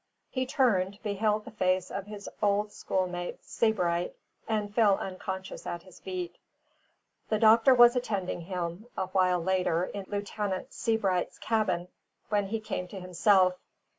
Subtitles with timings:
[0.31, 4.15] He turned, beheld the face of his old schoolmate Sebright,
[4.47, 6.39] and fell unconscious at his feet.
[7.29, 11.87] The doctor was attending him, a while later, in Lieutenant Sebright's cabin,
[12.29, 13.59] when he came to himself.